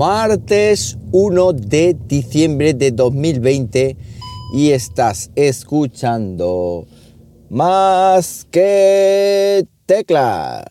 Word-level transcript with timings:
martes 0.00 0.96
1 1.12 1.52
de 1.52 1.94
diciembre 2.06 2.72
de 2.72 2.90
2020 2.90 3.98
y 4.54 4.70
estás 4.70 5.30
escuchando 5.34 6.86
más 7.50 8.46
que 8.50 9.66
teclas. 9.84 10.64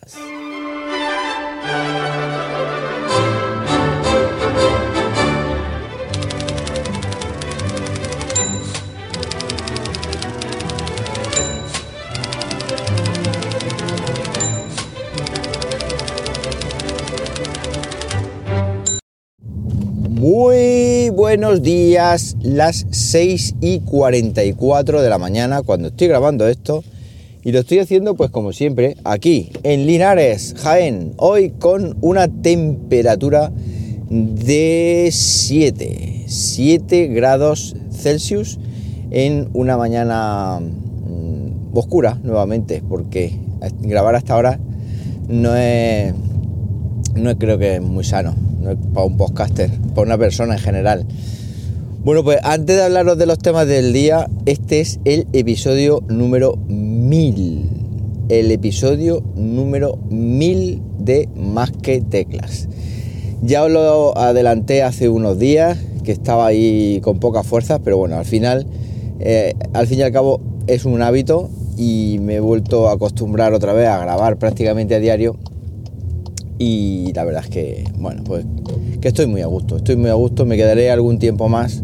Buenos 21.29 21.61
días, 21.61 22.38
las 22.41 22.88
6 22.89 23.57
y 23.61 23.81
44 23.81 24.99
de 24.99 25.09
la 25.09 25.20
mañana 25.20 25.61
cuando 25.61 25.89
estoy 25.89 26.07
grabando 26.07 26.47
esto 26.47 26.83
y 27.43 27.51
lo 27.51 27.59
estoy 27.59 27.77
haciendo 27.77 28.15
pues 28.15 28.31
como 28.31 28.51
siempre 28.51 28.97
aquí 29.03 29.51
en 29.61 29.85
Linares, 29.85 30.55
Jaén, 30.57 31.13
hoy 31.17 31.51
con 31.51 31.97
una 32.01 32.27
temperatura 32.29 33.51
de 34.09 35.09
7, 35.11 36.23
7 36.25 37.07
grados 37.09 37.75
Celsius 37.91 38.57
en 39.11 39.49
una 39.53 39.77
mañana 39.77 40.59
mm, 40.59 41.77
oscura 41.77 42.17
nuevamente 42.23 42.81
porque 42.89 43.34
grabar 43.81 44.15
hasta 44.15 44.34
ahora 44.34 44.59
no 45.27 45.55
es, 45.55 46.11
no 47.13 47.37
creo 47.37 47.59
que 47.59 47.75
es 47.75 47.81
muy 47.84 48.03
sano 48.03 48.48
para 48.94 49.05
un 49.05 49.18
podcaster, 49.18 49.70
para 49.95 50.02
una 50.08 50.18
persona 50.18 50.54
en 50.55 50.59
general. 50.59 51.05
Bueno, 52.04 52.23
pues 52.23 52.40
antes 52.43 52.77
de 52.77 52.84
hablaros 52.84 53.18
de 53.18 53.26
los 53.26 53.40
temas 53.40 53.68
del 53.68 53.91
día, 53.91 54.29
este 54.46 54.79
es 54.79 54.99
el 55.04 55.27
episodio 55.34 56.01
número 56.07 56.55
1000. 56.68 57.70
El 58.29 58.51
episodio 58.51 59.21
número 59.35 59.98
1000 60.10 60.82
de 60.99 61.27
Más 61.35 61.71
que 61.71 61.99
Teclas. 62.01 62.70
Ya 63.41 63.63
os 63.63 63.71
lo 63.71 64.18
adelanté 64.18 64.84
hace 64.84 65.10
unos 65.10 65.40
días, 65.40 65.78
que 66.04 66.12
estaba 66.12 66.48
ahí 66.48 67.02
con 67.04 67.20
pocas 67.20 67.46
fuerzas, 67.46 67.82
pero 67.84 67.98
bueno, 67.98 68.16
al 68.16 68.26
final, 68.26 68.66
eh, 69.20 69.54
al 69.73 69.88
fin 69.88 70.00
y 70.00 70.02
al 70.02 70.12
cabo, 70.12 70.40
es 70.68 70.86
un 70.86 71.02
hábito 71.02 71.50
y 71.78 72.20
me 72.22 72.36
he 72.36 72.40
vuelto 72.40 72.90
a 72.90 72.94
acostumbrar 72.94 73.54
otra 73.54 73.73
vez 73.73 73.88
a 73.88 73.98
grabar 74.00 74.38
prácticamente 74.38 74.96
a 74.96 75.00
diario 75.00 75.36
y 76.60 77.14
la 77.14 77.24
verdad 77.24 77.44
es 77.46 77.50
que, 77.50 77.86
bueno, 77.98 78.24
pues 78.26 78.46
que 79.00 79.08
estoy 79.08 79.28
muy 79.28 79.42
a 79.42 79.48
gusto, 79.48 79.78
estoy 79.78 79.96
muy 79.96 80.10
a 80.10 80.14
gusto, 80.14 80.46
me 80.46 80.58
quedaré 80.58 80.92
algún 80.92 81.18
tiempo 81.18 81.48
más 81.48 81.84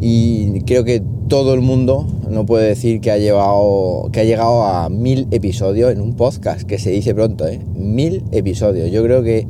y 0.00 0.60
creo 0.62 0.84
que 0.84 1.02
todo 1.28 1.54
el 1.54 1.60
mundo 1.60 2.04
no 2.28 2.44
puede 2.44 2.68
decir 2.68 3.00
que 3.00 3.12
ha, 3.12 3.18
llevado, 3.18 4.10
que 4.12 4.20
ha 4.20 4.24
llegado 4.24 4.64
a 4.64 4.88
mil 4.88 5.28
episodios 5.30 5.92
en 5.92 6.00
un 6.00 6.14
podcast, 6.14 6.62
que 6.62 6.78
se 6.78 6.90
dice 6.90 7.14
pronto, 7.14 7.46
¿eh? 7.46 7.60
Mil 7.74 8.24
episodios. 8.32 8.90
Yo 8.90 9.02
creo 9.04 9.22
que 9.22 9.46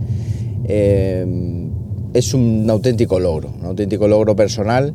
eh, 0.65 1.27
es 2.13 2.35
un 2.35 2.67
auténtico 2.69 3.19
logro, 3.19 3.51
un 3.59 3.67
auténtico 3.67 4.07
logro 4.07 4.37
personal, 4.37 4.95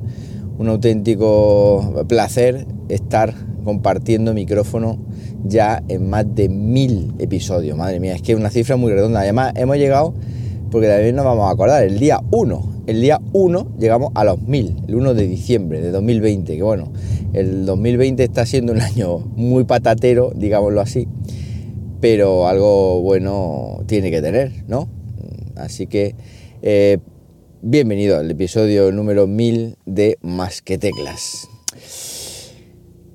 un 0.57 0.67
auténtico 0.67 2.05
placer 2.07 2.67
estar 2.89 3.33
compartiendo 3.63 4.33
micrófono 4.33 4.99
ya 5.43 5.83
en 5.87 6.09
más 6.09 6.25
de 6.35 6.49
mil 6.49 7.13
episodios. 7.19 7.77
Madre 7.77 7.99
mía, 7.99 8.15
es 8.15 8.21
que 8.21 8.33
es 8.33 8.37
una 8.37 8.49
cifra 8.49 8.75
muy 8.75 8.91
redonda. 8.91 9.21
Además, 9.21 9.53
hemos 9.55 9.77
llegado, 9.77 10.13
porque 10.71 10.87
también 10.87 11.15
nos 11.15 11.25
vamos 11.25 11.47
a 11.47 11.51
acordar, 11.51 11.83
el 11.83 11.99
día 11.99 12.19
1. 12.31 12.71
El 12.87 13.01
día 13.01 13.21
1 13.33 13.77
llegamos 13.79 14.11
a 14.15 14.23
los 14.23 14.41
mil, 14.41 14.75
el 14.87 14.95
1 14.95 15.13
de 15.13 15.27
diciembre 15.27 15.81
de 15.81 15.91
2020. 15.91 16.55
Que 16.55 16.63
bueno, 16.63 16.91
el 17.33 17.65
2020 17.65 18.23
está 18.23 18.45
siendo 18.45 18.73
un 18.73 18.81
año 18.81 19.19
muy 19.35 19.63
patatero, 19.63 20.31
digámoslo 20.35 20.81
así. 20.81 21.07
Pero 21.99 22.47
algo 22.47 23.01
bueno 23.01 23.83
tiene 23.85 24.09
que 24.09 24.21
tener, 24.21 24.63
¿no? 24.67 24.89
Así 25.55 25.85
que 25.85 26.15
eh, 26.63 26.97
bienvenido 27.61 28.17
al 28.17 28.31
episodio 28.31 28.91
número 28.91 29.27
1000 29.27 29.77
de 29.85 30.17
Más 30.21 30.61
que 30.61 30.79
Teclas. 30.79 31.50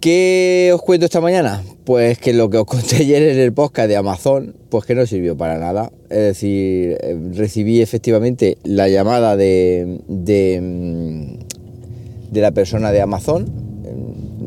¿Qué 0.06 0.70
os 0.72 0.82
cuento 0.82 1.06
esta 1.06 1.20
mañana? 1.20 1.64
Pues 1.82 2.18
que 2.18 2.32
lo 2.32 2.48
que 2.48 2.58
os 2.58 2.64
conté 2.64 2.94
ayer 3.00 3.22
en 3.24 3.40
el 3.40 3.52
podcast 3.52 3.88
de 3.88 3.96
Amazon, 3.96 4.54
pues 4.68 4.84
que 4.84 4.94
no 4.94 5.04
sirvió 5.04 5.36
para 5.36 5.58
nada. 5.58 5.90
Es 6.08 6.18
decir, 6.18 6.96
eh, 7.00 7.18
recibí 7.34 7.80
efectivamente 7.80 8.56
la 8.62 8.88
llamada 8.88 9.36
de, 9.36 9.98
de, 10.06 10.60
mm, 10.62 12.36
la 12.38 12.52
persona 12.52 12.92
de 12.92 13.00
Amazon 13.00 13.46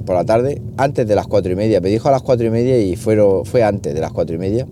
por 0.05 0.15
la 0.15 0.23
tarde, 0.23 0.61
antes 0.77 1.05
de 1.05 1.13
las 1.13 1.27
cuatro 1.27 1.51
y 1.51 1.57
media. 1.57 1.81
Me 1.81 1.89
dijo 1.89 2.07
a 2.07 2.11
las 2.13 2.21
cuatro 2.21 2.47
y 2.47 2.51
media 2.51 2.79
y 2.79 2.95
fueron, 2.95 3.43
fue 3.45 3.61
antes 3.61 3.93
de 3.93 3.99
las 3.99 4.13
cuatro 4.13 4.37
y 4.37 4.39
media. 4.39 4.65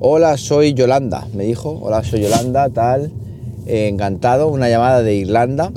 Hola, 0.00 0.36
soy 0.36 0.74
Yolanda, 0.74 1.26
me 1.32 1.44
dijo. 1.44 1.78
Hola, 1.80 2.04
soy 2.04 2.20
Yolanda, 2.20 2.68
tal. 2.68 3.10
encantado, 3.66 4.48
una 4.48 4.68
llamada 4.68 5.02
de 5.02 5.14
Irlanda 5.14 5.72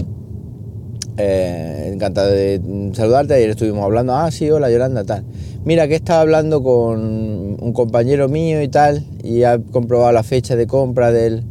eh, 1.21 1.91
encantado 1.93 2.31
de 2.31 2.59
saludarte. 2.93 3.35
Ayer 3.35 3.51
estuvimos 3.51 3.83
hablando, 3.83 4.15
ah, 4.15 4.31
sí, 4.31 4.49
hola 4.49 4.71
Yolanda, 4.71 5.03
tal. 5.03 5.23
Mira, 5.63 5.87
que 5.87 5.95
estaba 5.95 6.21
hablando 6.21 6.63
con 6.63 6.99
un 7.61 7.73
compañero 7.73 8.27
mío 8.27 8.61
y 8.61 8.67
tal, 8.67 9.05
y 9.23 9.43
ha 9.43 9.59
comprobado 9.59 10.11
la 10.11 10.23
fecha 10.23 10.55
de 10.55 10.65
compra 10.65 11.11
del 11.11 11.43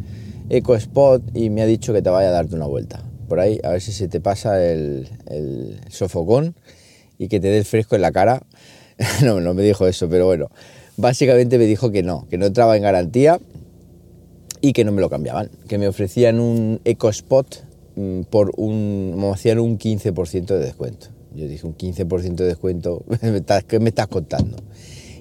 EcoSpot 0.49 1.23
y 1.35 1.51
me 1.51 1.63
ha 1.63 1.67
dicho 1.67 1.93
que 1.93 2.03
te 2.03 2.11
vaya 2.11 2.29
a 2.29 2.33
darte 2.33 2.57
una 2.57 2.67
vuelta. 2.67 3.03
Por 3.29 3.39
ahí, 3.39 3.61
a 3.63 3.71
ver 3.71 3.81
si 3.81 3.93
se 3.93 4.09
te 4.09 4.21
pasa 4.21 4.61
el, 4.65 5.09
sofocón 5.89 6.57
y 7.19 7.29
que 7.29 7.39
te 7.39 7.49
dé 7.49 7.59
el 7.59 7.65
fresco 7.65 7.95
en 7.95 8.03
la 8.03 8.11
cara. 8.11 8.43
no, 9.25 9.41
no 9.41 9.55
me 9.55 9.63
dijo 9.63 9.87
eso, 9.87 10.09
pero 10.09 10.27
bueno, 10.27 10.51
básicamente 10.97 11.57
me 11.59 11.67
dijo 11.67 11.93
que 11.93 12.03
no, 12.03 12.27
que 12.29 12.39
no 12.39 12.47
entraba 12.47 12.77
en 12.77 12.83
garantía 12.83 13.39
y 14.61 14.73
que 14.73 14.85
no 14.85 14.91
me 14.91 15.01
lo 15.01 15.09
cambiaban, 15.09 15.51
que 15.69 15.79
me 15.79 15.87
ofrecían 15.87 16.41
un 16.41 16.81
EcoSpot 16.85 17.70
por 18.31 18.53
un, 18.57 19.15
me 19.17 19.31
hacían 19.31 19.59
un 19.59 19.79
15% 19.79 20.47
de 20.47 20.59
descuento. 20.59 21.09
Yo 21.35 21.47
dije, 21.47 21.67
un 21.67 21.77
15% 21.77 22.35
de 22.35 22.47
descuento, 22.47 23.05
¿qué 23.69 23.79
me 23.79 23.89
estás 23.91 24.09
contando? 24.09 24.57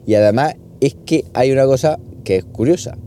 Y 0.06 0.16
además 0.16 0.56
es 0.82 0.96
que 1.06 1.26
hay 1.34 1.52
una 1.52 1.66
cosa 1.66 2.00
que 2.24 2.38
es 2.38 2.46
curiosa, 2.46 2.98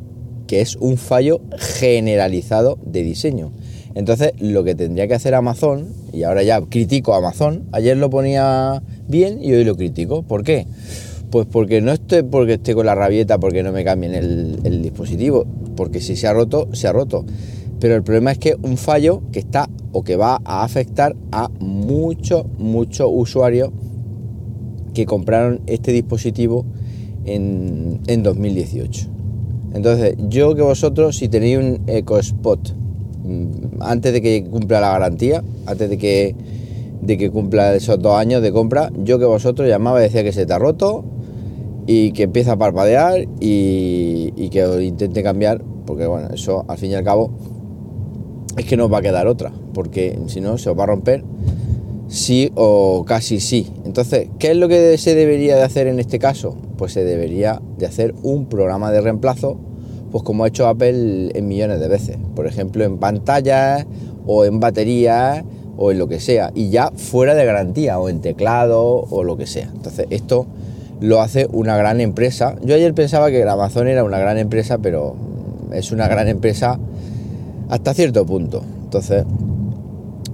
que 0.47 0.61
es 0.61 0.77
un 0.77 0.97
fallo 0.97 1.41
generalizado 1.59 2.79
de 2.85 3.03
diseño. 3.03 3.53
Entonces, 3.95 4.33
lo 4.39 4.65
que 4.65 4.75
tendría 4.75 5.07
que 5.09 5.15
hacer 5.15 5.35
Amazon, 5.35 5.89
y 6.13 6.23
ahora 6.23 6.43
ya 6.43 6.61
critico 6.63 7.15
a 7.15 7.19
Amazon, 7.19 7.65
ayer 7.73 7.97
lo 7.97 8.09
ponía 8.09 8.83
bien 9.09 9.43
y 9.43 9.53
hoy 9.53 9.65
lo 9.65 9.77
critico. 9.77 10.23
¿Por 10.23 10.45
qué? 10.45 10.67
Pues 11.31 11.47
porque 11.51 11.81
no 11.81 11.93
estoy 11.93 12.23
porque 12.23 12.55
esté 12.55 12.75
con 12.75 12.87
la 12.87 12.95
rabieta 12.95 13.39
porque 13.39 13.63
no 13.63 13.73
me 13.73 13.85
cambien 13.85 14.15
el 14.15 14.83
dispositivo, 14.83 15.47
porque 15.77 16.01
si 16.01 16.15
se 16.15 16.27
ha 16.27 16.33
roto, 16.33 16.69
se 16.73 16.89
ha 16.89 16.93
roto 16.93 17.25
pero 17.83 17.97
el 17.97 18.05
problema 18.05 18.31
es 18.31 18.39
que 18.39 18.55
un 18.63 18.77
fallo 18.77 19.23
que 19.33 19.41
está 19.41 19.69
o 19.91 20.05
que 20.05 20.15
va 20.15 20.41
a 20.45 20.63
afectar 20.63 21.17
a 21.33 21.51
muchos, 21.59 22.47
muchos 22.57 23.11
usuarios 23.13 23.71
que 24.95 25.05
compraron 25.05 25.63
este 25.67 25.91
dispositivo 25.91 26.65
en, 27.25 28.23
2018. 28.23 29.09
Entonces, 29.75 30.15
yo 30.29 30.55
que 30.55 30.63
vosotros, 30.63 31.17
si 31.17 31.29
tenéis 31.29 31.59
un 31.59 31.81
EcoSpot 31.89 32.73
mm, 33.25 33.81
antes 33.81 34.13
de 34.13 34.23
que 34.23 34.45
cumpla 34.45 34.81
la 34.81 34.93
garantía, 34.93 35.43
antes 35.67 35.91
de 35.91 35.99
que, 35.99 36.37
de 37.01 37.19
que 37.19 37.31
cumpla 37.33 37.75
esos 37.75 38.01
dos 38.01 38.17
años 38.17 38.43
de 38.43 38.53
compra, 38.53 38.93
yo 39.03 39.19
que 39.19 39.25
vosotros 39.25 39.69
llamaba 39.69 39.99
y 39.99 40.05
decía 40.05 40.23
que 40.23 40.31
se 40.31 40.47
te 40.47 40.53
ha 40.53 40.59
roto 40.61 41.05
y 41.89 42.13
que 42.13 42.23
empieza 42.23 42.53
a 42.53 42.57
parpadear 42.57 43.23
y, 43.41 44.33
y 44.37 44.51
que 44.51 44.85
intente 44.85 45.25
cambiar, 45.25 45.65
porque 45.85 46.07
bueno, 46.07 46.29
eso 46.33 46.65
al 46.69 46.79
fin 46.79 46.93
y 46.93 46.95
al 46.95 47.03
cabo 47.03 47.33
es 48.57 48.65
que 48.67 48.77
no 48.77 48.89
va 48.89 48.99
a 48.99 49.03
quedar 49.03 49.27
otra, 49.27 49.53
porque 49.75 50.19
si 50.27 50.41
no 50.41 50.59
se 50.59 50.71
os 50.71 50.79
va 50.79 50.85
a 50.85 50.87
romper 50.87 51.25
sí 52.13 52.53
o 52.55 53.05
casi 53.07 53.41
sí. 53.41 53.73
Entonces, 53.85 54.29
¿qué 54.39 54.51
es 54.51 54.57
lo 54.57 54.69
que 54.69 54.99
se 54.99 55.15
debería 55.15 55.57
de 55.57 55.63
hacer 55.63 55.87
en 55.87 55.99
este 55.99 56.19
caso? 56.19 56.55
Pues 56.77 56.93
se 56.93 57.05
debería 57.05 57.61
de 57.79 57.87
hacer 57.87 58.15
un 58.23 58.47
programa 58.47 58.93
de 58.93 59.01
reemplazo, 59.01 59.57
pues 60.11 60.23
como 60.23 60.45
ha 60.45 60.49
hecho 60.49 60.69
Apple 60.69 61.31
en 61.35 61.49
millones 61.49 61.81
de 61.81 61.89
veces. 61.89 62.19
Por 62.37 62.47
ejemplo, 62.47 62.85
en 62.85 62.99
pantallas 62.99 63.87
o 64.27 64.45
en 64.45 64.61
baterías 64.61 65.43
o 65.79 65.91
en 65.91 65.99
lo 65.99 66.07
que 66.07 66.21
sea. 66.21 66.53
Y 66.55 66.69
ya 66.69 66.93
fuera 66.95 67.35
de 67.35 67.47
garantía 67.47 67.99
o 67.99 68.11
en 68.11 68.21
teclado 68.21 69.07
o 69.11 69.25
lo 69.25 69.39
que 69.39 69.47
sea. 69.47 69.71
Entonces, 69.75 70.07
esto 70.11 70.47
lo 71.01 71.21
hace 71.23 71.49
una 71.51 71.79
gran 71.79 72.01
empresa. 72.01 72.57
Yo 72.63 72.75
ayer 72.75 72.93
pensaba 72.93 73.31
que 73.31 73.43
Amazon 73.43 73.89
era 73.89 74.05
una 74.05 74.19
gran 74.19 74.37
empresa, 74.37 74.79
pero 74.79 75.17
es 75.73 75.93
una 75.93 76.09
gran 76.09 76.29
empresa 76.29 76.79
hasta 77.69 77.95
cierto 77.95 78.25
punto. 78.27 78.63
Entonces, 78.85 79.25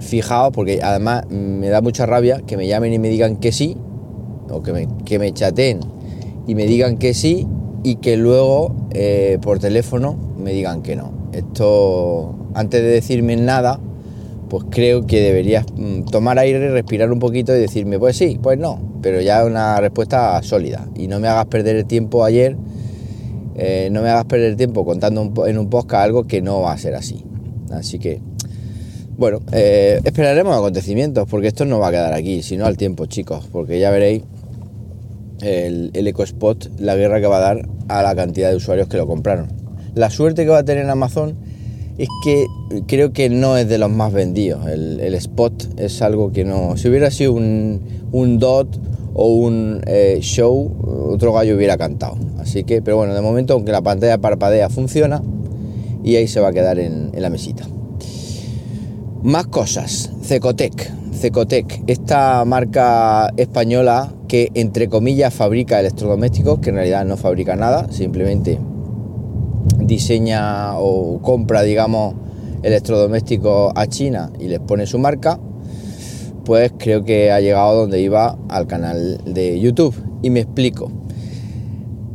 fijaos, 0.01 0.53
porque 0.53 0.81
además 0.83 1.27
me 1.31 1.69
da 1.69 1.81
mucha 1.81 2.07
rabia 2.07 2.43
que 2.47 2.57
me 2.57 2.67
llamen 2.67 2.93
y 2.93 2.99
me 2.99 3.09
digan 3.09 3.37
que 3.37 3.53
sí, 3.53 3.77
o 4.51 4.63
que 4.63 4.73
me, 4.73 4.89
que 5.05 5.19
me 5.19 5.33
chateen 5.33 5.81
y 6.47 6.55
me 6.55 6.67
digan 6.67 6.97
que 6.97 7.15
sí, 7.15 7.47
y 7.83 7.97
que 7.97 8.17
luego 8.17 8.75
eh, 8.91 9.39
por 9.41 9.59
teléfono 9.59 10.17
me 10.39 10.53
digan 10.53 10.83
que 10.83 10.97
no. 10.97 11.13
Esto, 11.33 12.35
antes 12.55 12.83
de 12.83 12.89
decirme 12.89 13.37
nada, 13.37 13.79
pues 14.49 14.65
creo 14.71 15.07
que 15.07 15.21
deberías 15.21 15.67
mm, 15.77 16.05
tomar 16.05 16.39
aire, 16.39 16.71
respirar 16.71 17.13
un 17.13 17.19
poquito 17.19 17.55
y 17.55 17.61
decirme, 17.61 17.99
pues 17.99 18.17
sí, 18.17 18.39
pues 18.43 18.59
no, 18.59 18.79
pero 19.03 19.21
ya 19.21 19.45
una 19.45 19.81
respuesta 19.81 20.43
sólida. 20.43 20.87
Y 20.97 21.07
no 21.07 21.21
me 21.21 21.29
hagas 21.29 21.47
perder 21.47 21.77
el 21.77 21.87
tiempo 21.87 22.25
ayer, 22.25 22.57
eh, 23.59 23.89
no 23.91 24.03
me 24.03 24.09
hagas 24.09 24.25
perder 24.25 24.51
el 24.51 24.57
tiempo 24.57 24.85
contando 24.85 25.47
en 25.47 25.59
un 25.59 25.69
podcast 25.69 26.05
algo 26.05 26.25
que 26.25 26.41
no 26.41 26.63
va 26.63 26.73
a 26.73 26.79
ser 26.79 26.95
así. 26.95 27.25
Así 27.71 27.99
que, 27.99 28.21
bueno, 29.17 29.41
eh, 29.53 30.01
esperaremos 30.05 30.57
acontecimientos, 30.57 31.29
porque 31.29 31.49
esto 31.49 31.65
no 31.65 31.79
va 31.79 31.89
a 31.89 31.91
quedar 31.91 32.15
aquí, 32.15 32.43
sino 32.43 32.65
al 32.65 32.77
tiempo, 32.77 33.07
chicos, 33.07 33.49
porque 33.53 33.79
ya 33.79 33.91
veréis 33.91 34.23
el, 35.43 35.91
el 35.93 36.07
EcoSpot, 36.07 36.71
la 36.79 36.97
guerra 36.97 37.21
que 37.21 37.27
va 37.27 37.37
a 37.39 37.41
dar 37.41 37.69
a 37.89 38.03
la 38.03 38.15
cantidad 38.15 38.51
de 38.51 38.57
usuarios 38.57 38.89
que 38.89 38.97
lo 38.97 39.07
compraron. 39.07 39.49
La 39.95 40.11
suerte 40.11 40.45
que 40.45 40.51
va 40.51 40.59
a 40.59 40.65
tener 40.65 40.89
Amazon 40.89 41.37
es 41.99 42.09
que 42.23 42.47
creo 42.87 43.13
que 43.13 43.29
no 43.29 43.57
es 43.57 43.69
de 43.69 43.77
los 43.77 43.91
más 43.91 44.13
vendidos. 44.13 44.67
El, 44.69 45.15
spot 45.15 45.81
es 45.81 46.01
algo 46.01 46.33
que 46.33 46.45
no. 46.45 46.77
Si 46.77 46.89
hubiera 46.89 47.11
sido 47.11 47.33
un, 47.33 48.39
dot 48.39 48.69
o 49.21 49.35
un 49.35 49.83
eh, 49.89 50.19
show, 50.21 50.71
otro 51.11 51.33
gallo 51.33 51.57
hubiera 51.57 51.77
cantado. 51.77 52.17
Así 52.39 52.63
que, 52.63 52.81
pero 52.83 52.99
bueno, 52.99 53.15
de 53.15 53.21
momento, 53.21 53.55
aunque 53.55 53.73
la 53.73 53.83
pantalla 53.83 54.19
parpadea, 54.19 54.71
funciona 54.71 55.21
y 56.05 56.15
ahí 56.15 56.29
se 56.29 56.39
va 56.39 56.49
a 56.49 56.53
quedar 56.53 56.79
en, 56.79 57.11
la 57.17 57.29
mesita. 57.29 57.65
Más 59.25 59.49
cosas. 59.49 60.13
Cecotec. 60.23 60.93
Cecotec, 61.13 61.83
esta 61.89 62.45
marca 62.45 63.33
española 63.37 64.15
que 64.29 64.53
entre 64.55 64.89
comillas 64.89 65.35
fabrica 65.35 65.81
electrodomésticos, 65.81 66.61
que 66.61 66.71
en 66.71 66.77
realidad 66.77 67.05
no 67.05 67.17
fabrica 67.17 67.57
nada, 67.57 67.91
simplemente 67.91 68.61
diseña 69.81 70.79
o 70.79 71.21
compra, 71.23 71.63
digamos, 71.63 72.15
electrodomésticos 72.63 73.73
a 73.75 73.87
China 73.89 74.31
y 74.39 74.47
les 74.47 74.61
pone 74.61 74.87
su 74.87 75.01
marca, 75.01 75.41
pues 76.49 76.73
creo 76.79 77.05
que 77.05 77.31
ha 77.31 77.41
llegado 77.43 77.81
donde 77.81 78.01
iba 78.01 78.39
al 78.49 78.67
canal 78.67 79.21
de 79.27 79.61
YouTube. 79.61 79.95
Y 80.23 80.31
me 80.31 80.41
explico. 80.41 80.91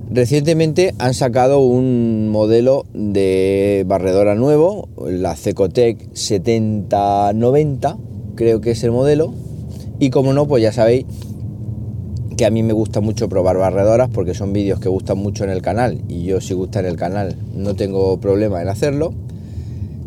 Recientemente 0.10 0.96
han 0.98 1.14
sacado 1.14 1.60
un 1.60 2.30
modelo 2.30 2.88
de 2.96 3.84
barredora 3.86 4.34
nuevo, 4.34 4.90
la 4.98 5.36
Cecotec 5.36 6.12
7090, 6.14 7.96
creo 8.34 8.60
que 8.60 8.72
es 8.72 8.84
el 8.84 8.90
modelo. 8.90 9.36
Y 10.00 10.10
como 10.10 10.34
no, 10.34 10.48
pues 10.48 10.64
ya 10.64 10.74
sabéis 10.74 11.06
que 12.36 12.48
a 12.48 12.50
mí 12.50 12.64
me 12.64 12.74
gusta 12.74 13.02
mucho 13.02 13.30
probar 13.30 13.58
barredoras 13.58 14.10
porque 14.10 14.34
son 14.34 14.52
vídeos 14.52 14.80
que 14.80 14.90
gustan 14.90 15.20
mucho 15.20 15.44
en 15.44 15.52
el 15.52 15.62
canal 15.62 16.02
y 16.08 16.24
yo 16.24 16.42
si 16.42 16.56
gusta 16.56 16.80
en 16.80 16.88
el 16.88 16.96
canal 16.96 17.36
no 17.56 17.76
tengo 17.76 18.20
problema 18.20 18.64
en 18.64 18.70
hacerlo. 18.70 19.14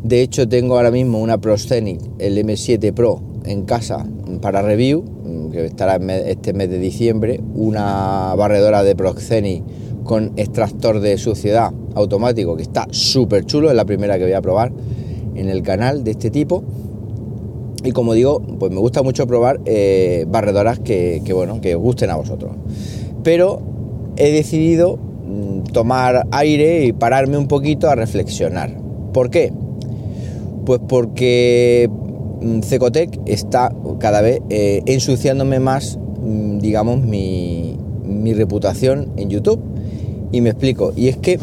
De 0.02 0.20
hecho 0.20 0.48
tengo 0.48 0.74
ahora 0.74 0.90
mismo 0.90 1.20
una 1.20 1.38
Proscenic, 1.40 2.00
el 2.18 2.38
M7 2.38 2.92
Pro, 2.92 3.22
en 3.44 3.62
casa 3.62 4.04
para 4.40 4.62
review, 4.62 5.04
que 5.52 5.64
estará 5.64 5.96
este 5.96 6.52
mes 6.52 6.70
de 6.70 6.78
diciembre, 6.78 7.40
una 7.54 8.34
barredora 8.36 8.82
de 8.82 8.94
Proscenic 8.94 9.62
con 10.04 10.32
extractor 10.36 11.00
de 11.00 11.18
suciedad 11.18 11.72
automático 11.94 12.56
que 12.56 12.62
está 12.62 12.86
súper 12.90 13.44
chulo, 13.44 13.70
es 13.70 13.76
la 13.76 13.84
primera 13.84 14.18
que 14.18 14.24
voy 14.24 14.34
a 14.34 14.40
probar 14.40 14.72
en 15.34 15.48
el 15.48 15.62
canal 15.62 16.04
de 16.04 16.12
este 16.12 16.30
tipo 16.30 16.62
y 17.86 17.92
como 17.92 18.14
digo, 18.14 18.40
pues 18.58 18.72
me 18.72 18.80
gusta 18.80 19.02
mucho 19.04 19.28
probar 19.28 19.60
eh, 19.64 20.24
barredoras 20.28 20.80
que, 20.80 21.22
bueno, 21.32 21.60
que 21.60 21.76
os 21.76 21.82
gusten 21.82 22.10
a 22.10 22.16
vosotros. 22.16 22.52
Pero 23.22 23.62
he 24.16 24.32
decidido 24.32 24.96
mm, 24.96 25.72
tomar 25.72 26.26
aire 26.32 26.84
y 26.84 26.92
pararme 26.92 27.38
un 27.38 27.46
poquito 27.46 27.88
a 27.88 27.94
reflexionar. 27.94 28.76
¿Por 29.12 29.30
qué? 29.30 29.52
Pues 30.64 30.80
porque 30.88 31.88
mm, 31.88 32.05
Cecotec 32.62 33.20
está 33.26 33.72
cada 33.98 34.20
vez 34.20 34.40
eh, 34.50 34.82
ensuciándome 34.86 35.60
más, 35.60 35.98
mm, 36.20 36.58
digamos, 36.58 37.00
mi, 37.02 37.78
reputación 38.34 39.12
en 39.16 39.30
YouTube. 39.30 39.60
Y 40.32 40.40
me 40.40 40.50
explico. 40.50 40.92
Y 40.96 41.08
es 41.08 41.16
que 41.16 41.38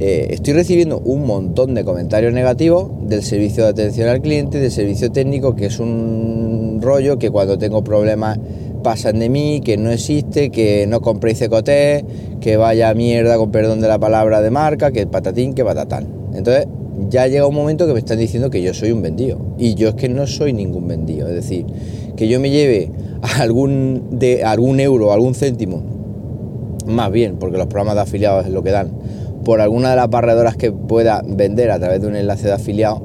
eh, 0.00 0.28
estoy 0.30 0.54
recibiendo 0.54 0.98
un 1.00 1.26
montón 1.26 1.74
de 1.74 1.84
comentarios 1.84 2.32
negativos 2.32 2.90
del 3.06 3.22
servicio 3.22 3.64
de 3.64 3.70
atención 3.70 4.08
al 4.08 4.22
cliente, 4.22 4.58
del 4.58 4.70
servicio 4.70 5.12
técnico, 5.12 5.54
que 5.54 5.66
es 5.66 5.78
un 5.78 6.78
rollo 6.80 7.18
que 7.18 7.30
cuando 7.30 7.58
tengo 7.58 7.84
problemas 7.84 8.38
pasan 8.82 9.18
de 9.18 9.28
mí, 9.28 9.60
que 9.64 9.76
no 9.76 9.90
existe, 9.90 10.50
que 10.50 10.86
no 10.86 11.00
compréis 11.00 11.38
Cecoté, 11.38 12.04
que 12.40 12.56
vaya 12.56 12.94
mierda 12.94 13.36
con 13.36 13.50
perdón 13.50 13.80
de 13.80 13.88
la 13.88 13.98
palabra 13.98 14.40
de 14.40 14.50
marca, 14.50 14.92
que 14.92 15.06
patatín, 15.06 15.54
que 15.54 15.64
patatán. 15.64 16.06
Entonces 16.34 16.66
ya 17.08 17.26
llega 17.26 17.46
un 17.46 17.54
momento 17.54 17.86
que 17.86 17.92
me 17.92 17.98
están 17.98 18.18
diciendo 18.18 18.50
que 18.50 18.62
yo 18.62 18.74
soy 18.74 18.92
un 18.92 19.02
vendido. 19.02 19.38
Y 19.58 19.74
yo 19.74 19.88
es 19.90 19.94
que 19.94 20.08
no 20.08 20.26
soy 20.26 20.52
ningún 20.52 20.88
vendido. 20.88 21.28
Es 21.28 21.34
decir, 21.34 21.66
que 22.16 22.28
yo 22.28 22.40
me 22.40 22.50
lleve 22.50 22.90
algún, 23.38 24.08
de, 24.12 24.44
algún 24.44 24.80
euro, 24.80 25.12
algún 25.12 25.34
céntimo, 25.34 25.82
más 26.86 27.10
bien, 27.10 27.36
porque 27.36 27.56
los 27.56 27.66
programas 27.66 27.94
de 27.94 28.00
afiliados 28.02 28.46
es 28.46 28.52
lo 28.52 28.62
que 28.62 28.70
dan 28.70 28.90
por 29.44 29.60
alguna 29.60 29.90
de 29.90 29.96
las 29.96 30.08
barredoras 30.08 30.56
que 30.56 30.72
pueda 30.72 31.22
vender 31.26 31.70
a 31.70 31.78
través 31.78 32.00
de 32.00 32.06
un 32.08 32.16
enlace 32.16 32.46
de 32.46 32.54
afiliado, 32.54 33.02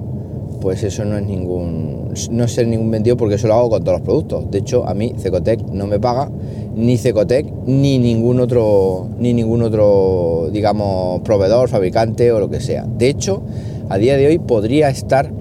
pues 0.62 0.84
eso 0.84 1.06
no 1.06 1.18
es 1.18 1.26
ningún 1.26 2.00
no 2.32 2.48
ser 2.48 2.68
ningún 2.68 2.90
vendido 2.90 3.18
porque 3.18 3.36
eso 3.36 3.48
lo 3.48 3.54
hago 3.54 3.70
con 3.70 3.84
todos 3.84 4.00
los 4.00 4.06
productos. 4.06 4.50
De 4.50 4.58
hecho, 4.58 4.88
a 4.88 4.94
mí 4.94 5.14
Cecotec 5.18 5.62
no 5.70 5.86
me 5.86 6.00
paga 6.00 6.30
ni 6.76 6.98
Cecotec 6.98 7.46
ni 7.68 8.00
ningún 8.00 8.40
otro 8.40 9.08
ni 9.20 9.34
ningún 9.34 9.62
otro 9.62 10.50
digamos 10.52 11.22
proveedor, 11.22 11.70
fabricante 11.70 12.32
o 12.32 12.40
lo 12.40 12.50
que 12.50 12.62
sea. 12.62 12.86
De 12.86 13.10
hecho, 13.10 13.44
a 13.90 13.98
día 13.98 14.18
de 14.18 14.28
hoy 14.28 14.40
podría 14.40 14.90
estar 14.90 15.32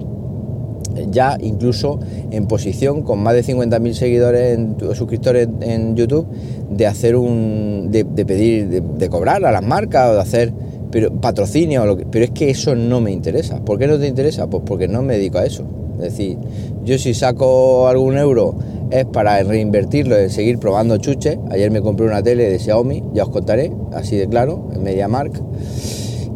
ya 1.11 1.37
incluso 1.39 1.99
en 2.31 2.47
posición 2.47 3.03
con 3.03 3.19
más 3.19 3.33
de 3.33 3.43
50.000 3.43 3.93
seguidores 3.93 4.57
en, 4.57 4.75
suscriptores 4.93 5.47
en, 5.61 5.95
YouTube 5.95 6.27
de 6.69 6.87
hacer 6.87 7.15
un 7.15 7.87
de, 7.91 8.05
pedir 8.05 8.67
de, 8.67 8.81
de, 8.81 9.09
cobrar 9.09 9.45
a 9.45 9.51
las 9.51 9.63
marcas 9.63 10.09
o 10.09 10.13
de 10.15 10.21
hacer 10.21 10.53
pero 10.91 11.13
patrocinio, 11.13 11.85
lo 11.85 11.97
que, 11.97 12.05
pero 12.05 12.25
es 12.25 12.31
que 12.31 12.49
eso 12.49 12.75
no 12.75 12.99
me 13.01 13.11
interesa. 13.11 13.63
¿Por 13.63 13.77
qué 13.77 13.87
no 13.87 13.99
te 13.99 14.07
interesa? 14.07 14.47
Pues 14.47 14.63
porque 14.65 14.87
no 14.87 15.01
me 15.01 15.15
dedico 15.15 15.37
a 15.37 15.45
eso. 15.45 15.63
Es 15.97 16.03
decir, 16.03 16.37
yo 16.83 16.97
si 16.97 17.13
saco 17.13 17.87
algún 17.87 18.17
euro 18.17 18.55
es 18.89 19.05
para 19.05 19.41
reinvertirlo 19.43 20.17
en 20.17 20.29
seguir 20.29 20.57
probando 20.57 20.97
chuches. 20.97 21.37
Ayer 21.51 21.69
me 21.71 21.81
compré 21.81 22.07
una 22.07 22.23
tele 22.23 22.49
de 22.49 22.57
Xiaomi, 22.57 23.03
ya 23.13 23.23
os 23.23 23.29
contaré, 23.29 23.71
así 23.93 24.15
de 24.15 24.27
claro, 24.27 24.69
en 24.73 24.83
MediaMark. 24.83 25.33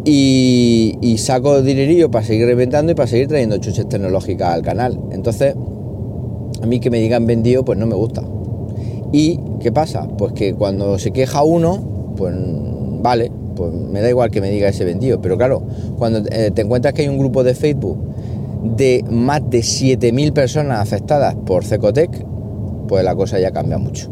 Y, 0.05 0.97
y 1.01 1.17
saco 1.17 1.61
dinerillo 1.61 2.11
para 2.11 2.25
seguir 2.25 2.45
reinventando 2.45 2.91
y 2.91 2.95
para 2.95 3.07
seguir 3.07 3.27
trayendo 3.27 3.57
chuches 3.57 3.87
tecnológicas 3.87 4.53
al 4.53 4.61
canal. 4.61 4.99
Entonces, 5.11 5.55
a 6.61 6.65
mí 6.65 6.79
que 6.79 6.89
me 6.89 6.99
digan 6.99 7.25
vendido, 7.25 7.63
pues 7.63 7.77
no 7.77 7.85
me 7.85 7.95
gusta. 7.95 8.23
¿Y 9.11 9.39
qué 9.61 9.71
pasa? 9.71 10.07
Pues 10.17 10.33
que 10.33 10.53
cuando 10.55 10.97
se 10.97 11.11
queja 11.11 11.43
uno, 11.43 12.13
pues 12.17 12.33
vale, 13.01 13.31
pues 13.55 13.71
me 13.71 14.01
da 14.01 14.09
igual 14.09 14.31
que 14.31 14.41
me 14.41 14.49
diga 14.49 14.69
ese 14.69 14.85
vendido. 14.85 15.21
Pero 15.21 15.37
claro, 15.37 15.61
cuando 15.97 16.27
eh, 16.31 16.51
te 16.51 16.63
encuentras 16.63 16.93
que 16.93 17.03
hay 17.03 17.07
un 17.07 17.17
grupo 17.17 17.43
de 17.43 17.53
Facebook 17.53 17.97
de 18.63 19.03
más 19.09 19.41
de 19.49 19.59
7.000 19.59 20.33
personas 20.33 20.79
afectadas 20.79 21.35
por 21.35 21.65
Cecotec, 21.65 22.25
pues 22.87 23.03
la 23.03 23.15
cosa 23.15 23.39
ya 23.39 23.51
cambia 23.51 23.77
mucho. 23.77 24.09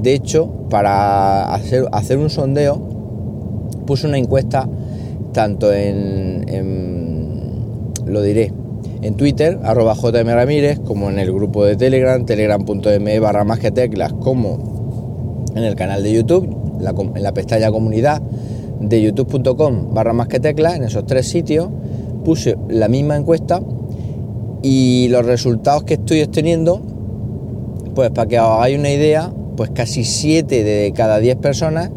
De 0.00 0.14
hecho, 0.14 0.48
para 0.70 1.52
hacer, 1.52 1.86
hacer 1.92 2.18
un 2.18 2.30
sondeo, 2.30 2.80
puse 3.84 4.06
una 4.06 4.18
encuesta 4.18 4.68
tanto 5.32 5.72
en, 5.72 6.44
lo 8.06 8.22
diré, 8.22 8.52
en 9.02 9.14
Twitter, 9.14 9.58
arroba 9.62 9.94
JM 9.94 10.28
Ramírez, 10.28 10.80
como 10.80 11.10
en 11.10 11.18
el 11.18 11.32
grupo 11.32 11.64
de 11.64 11.76
Telegram, 11.76 12.24
telegram.me 12.24 13.20
barra 13.20 13.44
más 13.44 13.58
que 13.58 13.70
teclas, 13.70 14.12
como 14.12 15.46
en 15.54 15.64
el 15.64 15.74
canal 15.74 16.02
de 16.02 16.12
YouTube, 16.12 16.48
en 17.14 17.22
la 17.22 17.34
pestaña 17.34 17.70
comunidad 17.70 18.22
de 18.80 19.02
youtube.com 19.02 19.92
barra 19.92 20.12
más 20.12 20.28
que 20.28 20.40
teclas, 20.40 20.76
en 20.76 20.84
esos 20.84 21.04
tres 21.06 21.28
sitios, 21.28 21.68
puse 22.24 22.56
la 22.68 22.88
misma 22.88 23.16
encuesta 23.16 23.60
y 24.62 25.08
los 25.10 25.24
resultados 25.26 25.84
que 25.84 25.94
estoy 25.94 26.22
obteniendo, 26.22 26.80
pues 27.94 28.10
para 28.10 28.28
que 28.28 28.38
os 28.38 28.46
hagáis 28.46 28.78
una 28.78 28.90
idea, 28.90 29.32
pues 29.56 29.70
casi 29.70 30.04
7 30.04 30.64
de 30.64 30.92
cada 30.94 31.18
10 31.18 31.36
personas, 31.36 31.90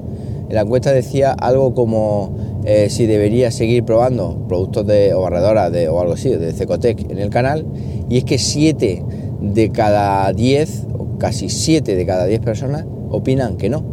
en 0.49 0.55
la 0.55 0.61
encuesta 0.61 0.91
decía 0.91 1.31
algo 1.31 1.73
como 1.73 2.35
eh, 2.65 2.89
si 2.89 3.05
debería 3.05 3.51
seguir 3.51 3.83
probando 3.83 4.45
productos 4.47 4.85
de, 4.85 5.13
o 5.13 5.21
barredoras 5.21 5.71
de, 5.71 5.89
o 5.89 5.99
algo 5.99 6.13
así, 6.13 6.29
de 6.29 6.51
Cecotec 6.53 7.09
en 7.09 7.17
el 7.17 7.29
canal, 7.29 7.65
y 8.09 8.17
es 8.17 8.23
que 8.23 8.37
7 8.37 9.03
de 9.41 9.69
cada 9.71 10.31
10, 10.31 10.87
o 10.97 11.17
casi 11.17 11.49
7 11.49 11.95
de 11.95 12.05
cada 12.05 12.25
10 12.25 12.39
personas, 12.41 12.85
opinan 13.09 13.57
que 13.57 13.69
no, 13.69 13.83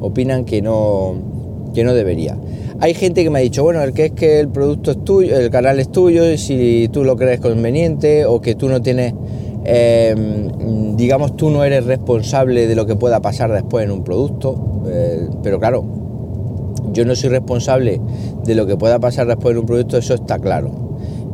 opinan 0.00 0.44
que 0.44 0.62
no, 0.62 1.14
que 1.74 1.84
no 1.84 1.94
debería. 1.94 2.36
Hay 2.80 2.94
gente 2.94 3.22
que 3.22 3.30
me 3.30 3.38
ha 3.38 3.42
dicho, 3.42 3.62
bueno, 3.62 3.82
el 3.82 3.92
que 3.92 4.06
es 4.06 4.12
que 4.12 4.40
el 4.40 4.48
producto 4.48 4.90
es 4.90 5.04
tuyo, 5.04 5.38
el 5.38 5.50
canal 5.50 5.78
es 5.78 5.90
tuyo, 5.90 6.30
y 6.30 6.38
si 6.38 6.88
tú 6.92 7.04
lo 7.04 7.16
crees 7.16 7.40
conveniente 7.40 8.24
o 8.24 8.40
que 8.40 8.54
tú 8.54 8.68
no 8.68 8.80
tienes, 8.82 9.14
em, 9.64 10.96
digamos, 10.96 11.36
tú 11.36 11.50
no 11.50 11.64
eres 11.64 11.84
responsable 11.84 12.66
de 12.66 12.74
lo 12.74 12.86
que 12.86 12.96
pueda 12.96 13.20
pasar 13.20 13.52
después 13.52 13.84
en 13.84 13.90
un 13.90 14.04
producto. 14.04 14.82
Eh, 14.88 15.28
pero 15.42 15.58
claro, 15.58 16.05
Yo 16.96 17.04
no 17.04 17.14
soy 17.14 17.28
responsable 17.28 18.00
de 18.44 18.54
lo 18.54 18.66
que 18.66 18.78
pueda 18.78 18.98
pasar 18.98 19.26
después 19.26 19.52
en 19.52 19.58
un 19.58 19.66
producto, 19.66 19.98
eso 19.98 20.14
está 20.14 20.38
claro. 20.38 20.70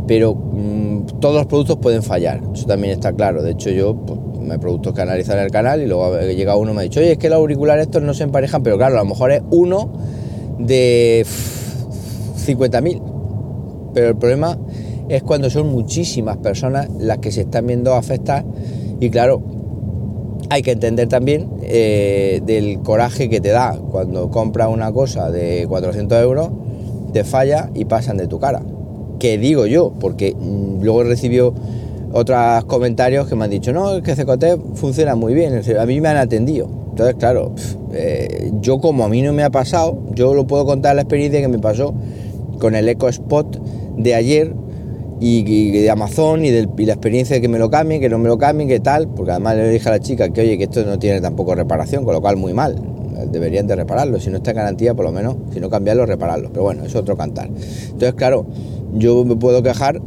Pero 0.08 0.34
mm, 0.34 1.20
todos 1.20 1.36
los 1.36 1.46
productos 1.46 1.76
pueden 1.76 2.02
fallar, 2.02 2.40
eso 2.52 2.66
también 2.66 2.94
está 2.94 3.12
claro. 3.12 3.44
De 3.44 3.52
hecho, 3.52 3.70
yo 3.70 3.94
pues, 3.94 4.18
me 4.40 4.58
productos 4.58 4.92
que 4.92 5.02
analizar 5.02 5.38
el 5.38 5.52
canal 5.52 5.80
y 5.80 5.86
luego 5.86 6.18
llega 6.18 6.56
uno 6.56 6.72
y 6.72 6.74
me 6.74 6.80
ha 6.80 6.82
dicho, 6.82 6.98
oye, 6.98 7.12
es 7.12 7.18
que 7.18 7.28
los 7.28 7.38
auriculares 7.38 7.86
estos 7.86 8.02
no 8.02 8.12
se 8.12 8.24
emparejan, 8.24 8.64
pero 8.64 8.76
claro, 8.76 8.96
a 8.96 9.04
lo 9.04 9.08
mejor 9.08 9.30
es 9.30 9.42
uno 9.52 9.92
de 10.58 11.24
50.000. 11.24 13.92
Pero 13.94 14.08
el 14.08 14.16
problema 14.16 14.58
es 15.08 15.22
cuando 15.22 15.48
son 15.48 15.68
muchísimas 15.68 16.38
personas 16.38 16.88
las 16.98 17.18
que 17.18 17.30
se 17.30 17.42
están 17.42 17.68
viendo 17.68 17.94
afectadas 17.94 18.44
y 18.98 19.10
claro, 19.10 19.40
hay 20.52 20.62
que 20.62 20.72
entender 20.72 21.08
también 21.08 21.48
eh, 21.62 22.42
del 22.44 22.80
coraje 22.80 23.30
que 23.30 23.40
te 23.40 23.48
da 23.48 23.74
cuando 23.90 24.30
compras 24.30 24.68
una 24.68 24.92
cosa 24.92 25.30
de 25.30 25.64
400 25.66 26.22
euros, 26.22 26.50
te 27.14 27.24
falla 27.24 27.70
y 27.74 27.86
pasan 27.86 28.18
de 28.18 28.26
tu 28.26 28.38
cara. 28.38 28.60
Que 29.18 29.38
digo 29.38 29.64
yo, 29.64 29.94
porque 29.98 30.34
mm, 30.38 30.82
luego 30.82 31.04
recibió 31.04 31.54
otros 32.12 32.64
comentarios 32.66 33.26
que 33.28 33.34
me 33.34 33.44
han 33.44 33.50
dicho, 33.50 33.72
no, 33.72 33.96
es 33.96 34.02
que 34.02 34.14
Cecote 34.14 34.58
funciona 34.74 35.14
muy 35.14 35.32
bien, 35.32 35.62
a 35.78 35.86
mí 35.86 36.00
me 36.02 36.08
han 36.08 36.18
atendido. 36.18 36.68
Entonces, 36.90 37.14
claro, 37.14 37.54
eh, 37.94 38.52
yo 38.60 38.78
como 38.78 39.04
a 39.04 39.08
mí 39.08 39.22
no 39.22 39.32
me 39.32 39.44
ha 39.44 39.50
pasado, 39.50 40.00
yo 40.14 40.34
lo 40.34 40.46
puedo 40.46 40.66
contar 40.66 40.96
la 40.96 41.02
experiencia 41.02 41.40
que 41.40 41.48
me 41.48 41.58
pasó 41.58 41.94
con 42.58 42.74
el 42.74 42.86
Eco 42.90 43.08
Spot 43.08 43.58
de 43.96 44.14
ayer 44.14 44.52
y, 45.22 45.70
de 45.70 45.90
Amazon 45.90 46.44
y, 46.44 46.50
la 46.50 46.92
experiencia 46.92 47.36
de 47.36 47.42
que 47.42 47.48
me 47.48 47.58
lo 47.58 47.70
cambien, 47.70 48.00
que 48.00 48.08
no 48.08 48.18
me 48.18 48.28
lo 48.28 48.38
cambien, 48.38 48.68
que 48.68 48.80
tal, 48.80 49.08
porque 49.08 49.30
además 49.30 49.56
le 49.56 49.70
dije 49.70 49.88
a 49.88 49.92
la 49.92 50.00
chica 50.00 50.28
que 50.30 50.40
oye, 50.40 50.58
que 50.58 50.64
esto 50.64 50.84
no 50.84 50.98
tiene 50.98 51.20
tampoco 51.20 51.54
reparación, 51.54 52.04
con 52.04 52.14
lo 52.14 52.20
cual 52.20 52.36
muy 52.36 52.52
mal, 52.52 52.76
deberían 53.30 53.68
de 53.68 53.76
repararlo, 53.76 54.18
si 54.18 54.30
no 54.30 54.38
está 54.38 54.50
en 54.50 54.56
garantía, 54.56 54.94
por 54.94 55.04
lo 55.04 55.12
menos, 55.12 55.36
si 55.52 55.60
no 55.60 55.70
cambiarlo, 55.70 56.06
repararlo, 56.06 56.50
pero 56.50 56.64
bueno, 56.64 56.84
es 56.84 56.94
otro 56.96 57.16
cantar. 57.16 57.46
Entonces, 57.46 58.14
claro, 58.14 58.46
yo 58.94 59.24
me 59.24 59.36
puedo 59.36 59.62
quejar 59.62 60.00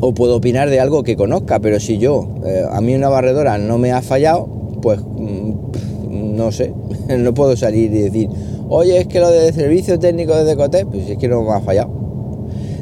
o 0.00 0.12
puedo 0.12 0.36
opinar 0.36 0.70
de 0.70 0.80
algo 0.80 1.04
que 1.04 1.14
conozca, 1.14 1.60
pero 1.60 1.78
si 1.78 1.98
yo, 1.98 2.28
eh, 2.44 2.64
a 2.68 2.80
mí 2.80 2.94
una 2.94 3.10
barredora 3.10 3.58
no 3.58 3.78
me 3.78 3.92
ha 3.92 4.02
fallado, 4.02 4.48
pues 4.82 5.00
mm, 5.00 6.34
no 6.36 6.50
sé, 6.50 6.72
no 7.16 7.32
puedo 7.32 7.56
salir 7.56 7.94
y 7.94 8.00
decir, 8.00 8.28
oye, 8.68 8.98
es 8.98 9.06
que 9.06 9.20
lo 9.20 9.30
de 9.30 9.52
servicio 9.52 10.00
técnico 10.00 10.34
de 10.34 10.44
Decote, 10.44 10.84
pues 10.84 11.08
es 11.08 11.16
que 11.16 11.28
no 11.28 11.42
me 11.42 11.52
ha 11.52 11.60
fallado. 11.60 11.99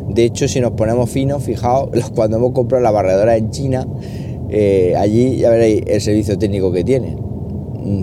De 0.08 0.24
hecho, 0.24 0.48
si 0.48 0.60
nos 0.60 0.72
ponemos 0.72 1.10
finos, 1.10 1.42
fijaos, 1.42 1.90
cuando 2.14 2.38
hemos 2.38 2.52
comprado 2.52 2.82
la 2.82 2.90
barredora 2.90 3.36
en 3.36 3.50
China, 3.50 3.86
eh, 4.48 4.94
allí 4.96 5.36
ya 5.36 5.50
veréis 5.50 5.82
el 5.86 6.00
servicio 6.00 6.38
técnico 6.38 6.72
que 6.72 6.84
tiene. 6.84 7.16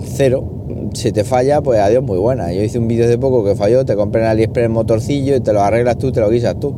Cero. 0.04 0.52
Si 0.94 1.12
te 1.12 1.24
falla, 1.24 1.60
pues 1.60 1.78
adiós, 1.80 2.02
muy 2.02 2.18
buena. 2.18 2.52
Yo 2.52 2.62
hice 2.62 2.78
un 2.78 2.88
vídeo 2.88 3.04
hace 3.04 3.18
poco 3.18 3.44
que 3.44 3.54
falló, 3.54 3.84
te 3.84 3.94
compré 3.94 4.22
en 4.22 4.28
AliExpress 4.28 4.64
el 4.64 4.70
motorcillo 4.70 5.36
y 5.36 5.40
te 5.40 5.52
lo 5.52 5.60
arreglas 5.60 5.98
tú, 5.98 6.12
te 6.12 6.20
lo 6.20 6.30
guisas 6.30 6.58
tú. 6.58 6.74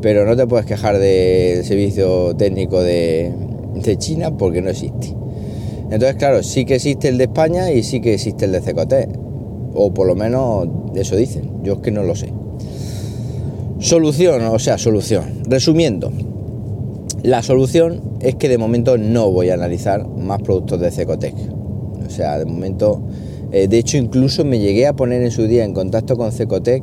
Pero 0.00 0.24
no 0.24 0.36
te 0.36 0.46
puedes 0.46 0.66
quejar 0.66 0.98
del 0.98 1.64
servicio 1.64 2.34
técnico 2.36 2.82
de, 2.82 3.32
China 3.98 4.36
porque 4.36 4.60
no 4.60 4.70
existe. 4.70 5.14
Entonces, 5.90 6.16
claro, 6.16 6.42
sí 6.42 6.64
que 6.64 6.74
existe 6.74 7.08
el 7.08 7.16
de 7.16 7.24
España 7.24 7.70
y 7.70 7.82
sí 7.82 8.00
que 8.00 8.14
existe 8.14 8.44
el 8.44 8.52
de 8.52 8.60
CKT. 8.60 9.18
O 9.74 9.92
por 9.94 10.06
lo 10.06 10.14
menos 10.14 10.68
eso 10.94 11.16
dicen. 11.16 11.62
Yo 11.62 11.74
es 11.74 11.78
que 11.80 11.90
no 11.90 12.02
lo 12.02 12.14
sé. 12.14 12.32
Solución, 13.80 14.42
o 14.42 14.58
sea, 14.58 14.76
solución. 14.76 15.44
Resumiendo, 15.48 16.10
la 17.22 17.44
solución 17.44 18.00
es 18.20 18.34
que 18.34 18.48
de 18.48 18.58
momento 18.58 18.98
no 18.98 19.30
voy 19.30 19.50
a 19.50 19.54
analizar 19.54 20.04
más 20.04 20.42
productos 20.42 20.80
de 20.80 20.90
Cecotec. 20.90 21.34
O 22.04 22.10
sea, 22.10 22.40
de 22.40 22.44
momento, 22.44 23.00
eh, 23.52 23.68
de 23.68 23.78
hecho 23.78 23.96
incluso 23.96 24.44
me 24.44 24.58
llegué 24.58 24.88
a 24.88 24.94
poner 24.94 25.22
en 25.22 25.30
su 25.30 25.46
día 25.46 25.62
en 25.62 25.74
contacto 25.74 26.16
con 26.16 26.32
Cecotec 26.32 26.82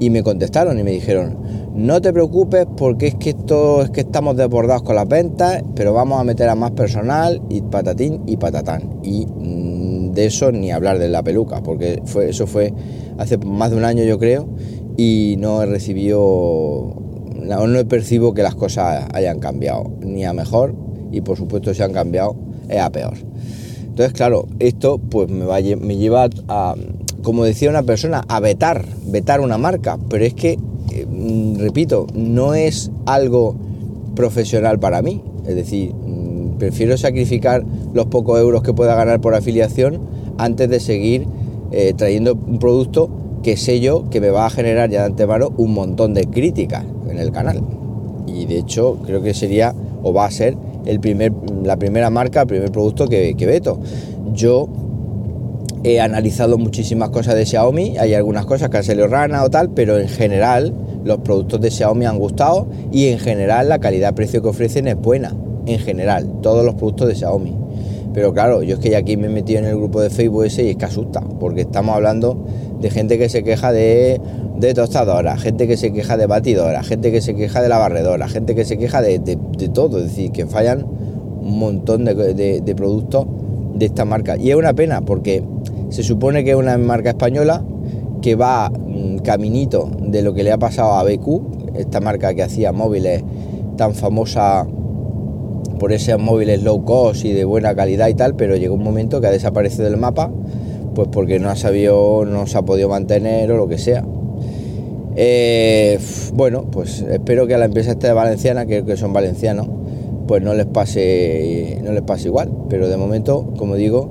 y 0.00 0.10
me 0.10 0.24
contestaron 0.24 0.76
y 0.76 0.82
me 0.82 0.90
dijeron, 0.90 1.38
no 1.72 2.00
te 2.00 2.12
preocupes 2.12 2.66
porque 2.76 3.06
es 3.06 3.14
que 3.14 3.30
esto 3.30 3.82
es 3.82 3.90
que 3.90 4.00
estamos 4.00 4.36
desbordados 4.36 4.82
con 4.82 4.96
las 4.96 5.06
ventas, 5.06 5.62
pero 5.76 5.92
vamos 5.92 6.20
a 6.20 6.24
meter 6.24 6.48
a 6.48 6.56
más 6.56 6.72
personal 6.72 7.40
y 7.48 7.60
patatín 7.60 8.22
y 8.26 8.38
patatán. 8.38 8.98
Y 9.04 9.24
mm, 9.26 10.10
de 10.14 10.26
eso 10.26 10.50
ni 10.50 10.72
hablar 10.72 10.98
de 10.98 11.08
la 11.08 11.22
peluca, 11.22 11.62
porque 11.62 12.02
fue, 12.06 12.30
eso 12.30 12.48
fue 12.48 12.74
hace 13.18 13.38
más 13.38 13.70
de 13.70 13.76
un 13.76 13.84
año 13.84 14.02
yo 14.02 14.18
creo 14.18 14.48
y 14.96 15.36
no 15.38 15.62
he 15.62 15.66
recibido, 15.66 16.94
no, 17.34 17.66
no 17.66 17.88
percibo 17.88 18.34
que 18.34 18.42
las 18.42 18.54
cosas 18.54 19.06
hayan 19.12 19.40
cambiado, 19.40 19.92
ni 20.00 20.24
a 20.24 20.32
mejor, 20.32 20.74
y 21.10 21.20
por 21.20 21.36
supuesto 21.36 21.72
si 21.74 21.82
han 21.82 21.92
cambiado 21.92 22.36
es 22.68 22.80
a 22.80 22.90
peor. 22.90 23.14
Entonces, 23.82 24.12
claro, 24.12 24.46
esto 24.58 24.98
pues 24.98 25.28
me, 25.28 25.44
va, 25.44 25.58
me 25.60 25.96
lleva 25.96 26.28
a, 26.48 26.74
como 27.22 27.44
decía 27.44 27.70
una 27.70 27.82
persona, 27.82 28.24
a 28.28 28.40
vetar, 28.40 28.84
vetar 29.06 29.40
una 29.40 29.58
marca, 29.58 29.98
pero 30.08 30.24
es 30.24 30.34
que, 30.34 30.58
mm, 30.58 31.56
repito, 31.58 32.06
no 32.14 32.54
es 32.54 32.90
algo 33.06 33.56
profesional 34.14 34.78
para 34.78 35.02
mí, 35.02 35.22
es 35.46 35.56
decir, 35.56 35.94
mm, 35.94 36.58
prefiero 36.58 36.96
sacrificar 36.96 37.64
los 37.92 38.06
pocos 38.06 38.40
euros 38.40 38.62
que 38.62 38.72
pueda 38.72 38.94
ganar 38.94 39.20
por 39.20 39.34
afiliación 39.34 40.00
antes 40.38 40.68
de 40.68 40.80
seguir 40.80 41.26
eh, 41.70 41.94
trayendo 41.96 42.34
un 42.34 42.58
producto 42.58 43.10
que 43.44 43.56
sé 43.58 43.78
yo 43.78 44.08
que 44.10 44.20
me 44.20 44.30
va 44.30 44.46
a 44.46 44.50
generar 44.50 44.90
ya 44.90 45.00
de 45.00 45.06
antemano 45.06 45.52
un 45.58 45.74
montón 45.74 46.14
de 46.14 46.24
críticas 46.24 46.82
en 47.08 47.18
el 47.18 47.30
canal. 47.30 47.62
Y 48.26 48.46
de 48.46 48.58
hecho 48.58 48.98
creo 49.04 49.22
que 49.22 49.34
sería 49.34 49.74
o 50.02 50.12
va 50.12 50.24
a 50.24 50.30
ser 50.30 50.56
el 50.86 50.98
primer, 50.98 51.32
la 51.62 51.76
primera 51.76 52.10
marca, 52.10 52.40
el 52.40 52.46
primer 52.46 52.72
producto 52.72 53.06
que, 53.06 53.34
veto. 53.46 53.78
Yo 54.32 54.68
he 55.84 56.00
analizado 56.00 56.56
muchísimas 56.56 57.10
cosas 57.10 57.34
de 57.34 57.44
Xiaomi, 57.44 57.98
hay 57.98 58.14
algunas 58.14 58.46
cosas 58.46 58.70
que 58.70 58.78
han 58.78 58.84
salido 58.84 59.06
rana 59.08 59.44
o 59.44 59.50
tal, 59.50 59.70
pero 59.70 59.98
en 59.98 60.08
general 60.08 60.72
los 61.04 61.18
productos 61.18 61.60
de 61.60 61.70
Xiaomi 61.70 62.06
han 62.06 62.18
gustado 62.18 62.66
y 62.90 63.08
en 63.08 63.18
general 63.18 63.68
la 63.68 63.78
calidad-precio 63.78 64.40
que 64.40 64.48
ofrecen 64.48 64.88
es 64.88 64.96
buena, 64.96 65.34
en 65.66 65.78
general, 65.78 66.40
todos 66.40 66.64
los 66.64 66.74
productos 66.74 67.08
de 67.08 67.14
Xiaomi. 67.14 67.54
Pero 68.14 68.32
claro, 68.32 68.62
yo 68.62 68.76
es 68.76 68.80
que 68.80 68.90
ya 68.90 68.98
aquí 68.98 69.16
me 69.16 69.26
he 69.26 69.30
metido 69.30 69.58
en 69.58 69.66
el 69.66 69.76
grupo 69.76 70.00
de 70.00 70.08
Facebook 70.08 70.44
ese 70.44 70.64
y 70.64 70.70
es 70.70 70.76
que 70.76 70.84
asusta, 70.84 71.20
porque 71.40 71.62
estamos 71.62 71.94
hablando 71.94 72.46
de 72.84 72.90
gente 72.90 73.16
que 73.16 73.30
se 73.30 73.42
queja 73.42 73.72
de, 73.72 74.20
de 74.58 74.74
tostadora, 74.74 75.38
gente 75.38 75.66
que 75.66 75.78
se 75.78 75.90
queja 75.90 76.18
de 76.18 76.26
batidora, 76.26 76.82
gente 76.82 77.10
que 77.10 77.22
se 77.22 77.34
queja 77.34 77.62
de 77.62 77.70
la 77.70 77.78
barredora, 77.78 78.28
gente 78.28 78.54
que 78.54 78.66
se 78.66 78.76
queja 78.76 79.00
de, 79.00 79.38
todo, 79.72 79.96
es 79.96 80.04
decir, 80.04 80.32
que 80.32 80.44
fallan 80.44 80.84
un 80.84 81.58
montón 81.58 82.04
de, 82.04 82.74
productos 82.76 83.26
de 83.74 83.86
esta 83.86 84.04
marca. 84.04 84.36
Y 84.36 84.50
es 84.50 84.56
una 84.56 84.74
pena 84.74 85.00
porque 85.00 85.42
se 85.88 86.02
supone 86.02 86.44
que 86.44 86.50
es 86.50 86.56
una 86.56 86.76
marca 86.76 87.08
española 87.08 87.64
que 88.20 88.34
va 88.34 88.68
mm, 88.68 89.20
caminito 89.20 89.90
de 90.00 90.20
lo 90.20 90.34
que 90.34 90.44
le 90.44 90.52
ha 90.52 90.58
pasado 90.58 90.92
a 90.92 91.04
BQ, 91.04 91.76
esta 91.76 92.00
marca 92.02 92.34
que 92.34 92.42
hacía 92.42 92.72
móviles 92.72 93.24
tan 93.78 93.94
famosa 93.94 94.66
por 95.78 95.90
esos 95.90 96.20
móviles 96.20 96.62
low 96.62 96.84
cost 96.84 97.24
y 97.24 97.32
de 97.32 97.46
buena 97.46 97.74
calidad 97.74 98.08
y 98.08 98.14
tal, 98.14 98.34
pero 98.36 98.56
llegó 98.56 98.74
un 98.74 98.84
momento 98.84 99.22
que 99.22 99.28
ha 99.28 99.30
desaparecido 99.30 99.84
del 99.84 99.96
mapa 99.96 100.30
pues 100.94 101.08
porque 101.10 101.38
no 101.38 101.50
ha 101.50 101.56
sabido, 101.56 102.24
no 102.24 102.46
se 102.46 102.58
ha 102.58 102.62
podido 102.62 102.88
mantener 102.88 103.50
o 103.52 103.56
lo 103.56 103.68
que 103.68 103.78
sea. 103.78 104.04
Eh, 105.16 105.98
bueno, 106.32 106.64
pues 106.70 107.02
espero 107.02 107.46
que 107.46 107.54
a 107.54 107.58
la 107.58 107.66
empresa 107.66 107.92
esta 107.92 108.08
de 108.08 108.12
valenciana, 108.12 108.66
que, 108.66 108.84
que 108.84 108.96
son 108.96 109.12
valencianos, 109.12 109.68
pues 110.26 110.42
no 110.42 110.54
les 110.54 110.66
pase, 110.66 111.80
no 111.84 111.92
les 111.92 112.02
pase 112.02 112.28
igual. 112.28 112.50
Pero 112.68 112.88
de 112.88 112.96
momento, 112.96 113.52
como 113.56 113.76
digo, 113.76 114.10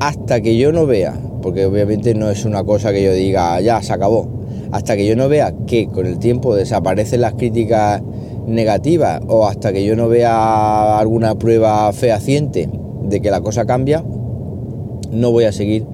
hasta 0.00 0.40
que 0.40 0.56
yo 0.56 0.72
no 0.72 0.86
vea, 0.86 1.14
porque 1.42 1.66
obviamente 1.66 2.14
no 2.14 2.30
es 2.30 2.44
una 2.44 2.64
cosa 2.64 2.92
que 2.92 3.02
yo 3.02 3.12
diga, 3.12 3.60
ya 3.60 3.82
se 3.82 3.92
acabó, 3.92 4.28
hasta 4.70 4.96
que 4.96 5.06
yo 5.06 5.16
no 5.16 5.28
vea 5.28 5.54
que 5.66 5.88
con 5.88 6.06
el 6.06 6.18
tiempo 6.18 6.54
desaparecen 6.54 7.20
las 7.20 7.34
críticas 7.34 8.02
negativas 8.46 9.20
o 9.28 9.46
hasta 9.46 9.72
que 9.72 9.84
yo 9.84 9.94
no 9.96 10.08
vea 10.08 10.98
alguna 10.98 11.36
prueba 11.36 11.92
fehaciente 11.92 12.68
de 13.02 13.20
que 13.20 13.30
la 13.30 13.40
cosa 13.40 13.64
cambia, 13.64 14.04
no 15.12 15.30
voy 15.30 15.44
a 15.44 15.52
seguir, 15.52 15.84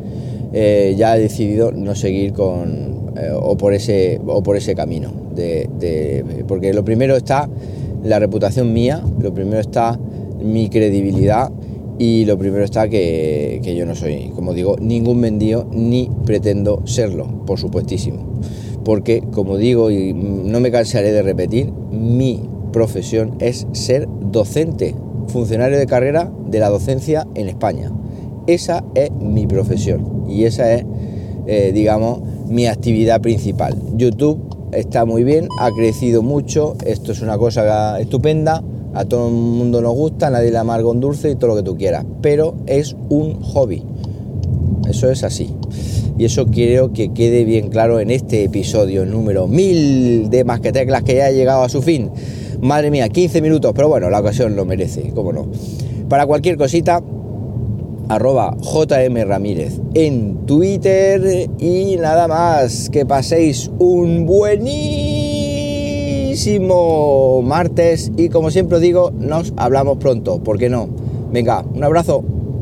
eh, 0.52 0.94
ya 0.96 1.16
he 1.16 1.20
decidido 1.20 1.72
no 1.72 1.94
seguir 1.94 2.32
con, 2.32 3.12
eh, 3.16 3.30
o, 3.34 3.56
por 3.56 3.74
ese, 3.74 4.20
o 4.26 4.42
por 4.42 4.56
ese 4.56 4.74
camino. 4.74 5.12
De, 5.34 6.24
porque 6.48 6.72
lo 6.72 6.84
primero 6.84 7.16
está 7.16 7.48
la 8.02 8.18
reputación 8.18 8.72
mía, 8.72 9.02
lo 9.20 9.32
primero 9.32 9.60
está 9.60 9.98
mi 10.42 10.68
credibilidad 10.68 11.50
y 11.98 12.24
lo 12.24 12.38
primero 12.38 12.64
está 12.64 12.88
que, 12.88 13.60
yo 13.76 13.86
no 13.86 13.94
soy, 13.94 14.30
como 14.34 14.54
digo, 14.54 14.76
ningún 14.80 15.20
vendido 15.20 15.68
ni 15.72 16.10
pretendo 16.24 16.82
serlo, 16.86 17.44
por 17.44 17.58
supuestísimo. 17.58 18.40
Porque, 18.84 19.22
como 19.32 19.58
digo, 19.58 19.90
y 19.90 20.12
no 20.12 20.60
me 20.60 20.70
cansaré 20.70 21.12
de 21.12 21.22
repetir, 21.22 21.72
mi 21.90 22.48
profesión 22.72 23.36
es 23.40 23.66
ser 23.72 24.08
docente, 24.20 24.94
funcionario 25.26 25.78
de 25.78 25.86
carrera 25.86 26.32
de 26.46 26.60
la 26.60 26.70
docencia 26.70 27.26
en 27.34 27.48
España. 27.48 27.92
Esa 28.48 28.82
es 28.94 29.10
mi 29.12 29.46
profesión 29.46 30.24
y 30.26 30.44
esa 30.44 30.72
es, 30.72 30.86
eh, 31.46 31.70
digamos, 31.74 32.20
mi 32.48 32.66
actividad 32.66 33.20
principal. 33.20 33.76
YouTube 33.94 34.40
está 34.72 35.04
muy 35.04 35.22
bien, 35.22 35.48
ha 35.60 35.70
crecido 35.70 36.22
mucho, 36.22 36.74
esto 36.86 37.12
es 37.12 37.20
una 37.20 37.36
cosa 37.36 38.00
estupenda, 38.00 38.64
a 38.94 39.04
todo 39.04 39.28
el 39.28 39.34
mundo 39.34 39.82
nos 39.82 39.92
gusta, 39.92 40.30
nadie 40.30 40.50
le 40.50 40.56
amarga 40.56 40.88
un 40.88 40.98
dulce 40.98 41.30
y 41.30 41.34
todo 41.36 41.48
lo 41.48 41.56
que 41.56 41.62
tú 41.62 41.76
quieras, 41.76 42.06
pero 42.22 42.54
es 42.66 42.96
un 43.10 43.42
hobby. 43.42 43.82
Eso 44.88 45.10
es 45.10 45.24
así. 45.24 45.50
Y 46.16 46.24
eso 46.24 46.46
quiero 46.46 46.94
que 46.94 47.12
quede 47.12 47.44
bien 47.44 47.68
claro 47.68 48.00
en 48.00 48.10
este 48.10 48.44
episodio 48.44 49.04
número 49.04 49.46
1000 49.46 50.30
de 50.30 50.44
Más 50.44 50.60
que 50.60 50.72
Teclas 50.72 51.02
que 51.02 51.16
ya 51.16 51.26
ha 51.26 51.32
llegado 51.32 51.64
a 51.64 51.68
su 51.68 51.82
fin. 51.82 52.10
Madre 52.62 52.90
mía, 52.90 53.10
15 53.10 53.42
minutos, 53.42 53.72
pero 53.76 53.88
bueno, 53.88 54.08
la 54.08 54.20
ocasión 54.20 54.56
lo 54.56 54.64
merece, 54.64 55.12
cómo 55.14 55.34
no. 55.34 55.48
Para 56.08 56.26
cualquier 56.26 56.56
cosita, 56.56 57.02
arroba 58.08 58.56
JM 58.60 59.24
Ramírez 59.26 59.80
en 59.94 60.46
Twitter 60.46 61.48
y 61.58 61.96
nada 61.96 62.28
más, 62.28 62.88
que 62.90 63.04
paséis 63.06 63.70
un 63.78 64.26
buenísimo 64.26 64.68
martes 67.42 68.10
y 68.16 68.28
como 68.28 68.50
siempre 68.50 68.80
digo, 68.80 69.10
nos 69.10 69.52
hablamos 69.56 69.98
pronto, 69.98 70.42
¿por 70.42 70.58
qué 70.58 70.68
no? 70.68 70.88
Venga, 71.32 71.64
un 71.74 71.84
abrazo. 71.84 72.24